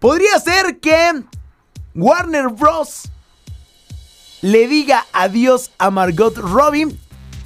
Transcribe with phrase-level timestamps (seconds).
[0.00, 1.24] Podría ser que
[1.94, 3.10] Warner Bros.
[4.40, 6.96] le diga adiós a Margot Robbie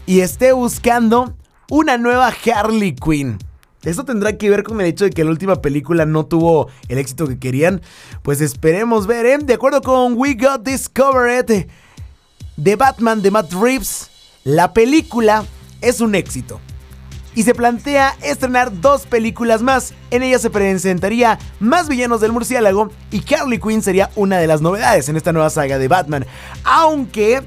[0.06, 1.36] y esté buscando
[1.68, 3.38] una nueva Harley Quinn.
[3.82, 6.98] Esto tendrá que ver con el hecho de que la última película no tuvo el
[6.98, 7.82] éxito que querían.
[8.22, 9.38] Pues esperemos ver, ¿eh?
[9.38, 11.66] De acuerdo con We Got Discovered
[12.56, 14.10] de Batman de Matt Reeves,
[14.44, 15.44] la película
[15.80, 16.60] es un éxito.
[17.34, 19.92] Y se plantea estrenar dos películas más.
[20.10, 24.60] En ellas se presentaría más villanos del murciélago y Harley Quinn sería una de las
[24.60, 26.26] novedades en esta nueva saga de Batman.
[26.64, 27.42] Aunque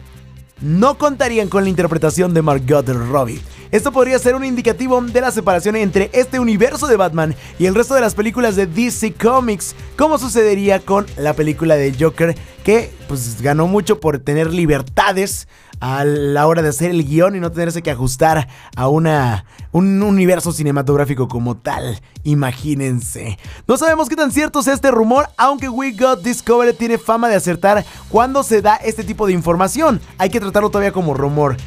[0.61, 3.41] no contarían con la interpretación de Margot Robbie.
[3.71, 7.75] Esto podría ser un indicativo de la separación entre este universo de Batman y el
[7.75, 12.91] resto de las películas de DC Comics, como sucedería con la película de Joker, que
[13.07, 15.47] pues ganó mucho por tener libertades
[15.79, 20.01] a la hora de hacer el guion y no tenerse que ajustar a una, un
[20.01, 21.99] universo cinematográfico como tal.
[22.23, 23.37] Imagínense.
[23.67, 27.35] No sabemos qué tan cierto es este rumor, aunque We Got Discovered tiene fama de
[27.35, 30.01] acertar cuando se da este tipo de información.
[30.17, 31.57] Hay que tratarlo todavía como rumor.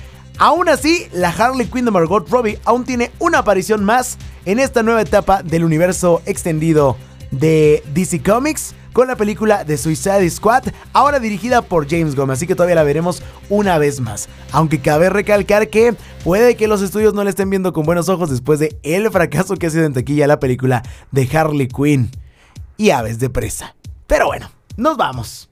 [0.41, 4.83] Aún así, la Harley Quinn de Margot Robbie aún tiene una aparición más en esta
[4.83, 6.97] nueva etapa del universo extendido
[7.31, 12.47] de DC Comics con la película de Suicide Squad, ahora dirigida por James Gunn, así
[12.47, 14.31] que todavía la veremos una vez más.
[14.51, 18.31] Aunque cabe recalcar que puede que los estudios no la estén viendo con buenos ojos
[18.31, 22.11] después de el fracaso que ha sido en taquilla la película de Harley Quinn
[22.79, 23.77] y Aves de Presa.
[24.07, 25.51] Pero bueno, nos vamos.